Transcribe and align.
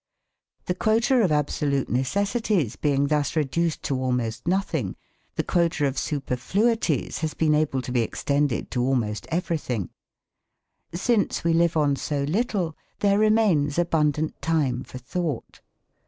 The 0.65 0.73
quota 0.73 1.21
of 1.21 1.31
absolute 1.31 1.87
necessities 1.87 2.75
being 2.75 3.05
thus 3.05 3.35
reduced 3.35 3.83
to 3.83 3.99
almost 4.01 4.47
nothing, 4.47 4.95
the 5.35 5.43
quota 5.43 5.85
of 5.85 5.95
superfluities 5.99 7.19
has 7.19 7.35
been 7.35 7.53
able 7.53 7.83
to 7.83 7.91
be 7.91 8.01
extended 8.01 8.71
to 8.71 8.81
almost 8.81 9.27
everything. 9.29 9.91
Since 10.91 11.43
we 11.43 11.53
live 11.53 11.77
on 11.77 11.95
so 11.97 12.23
little, 12.23 12.75
there 13.01 13.19
remains 13.19 13.77
abundant 13.77 14.41
time 14.41 14.81
for 14.83 14.97
thought. 14.97 15.61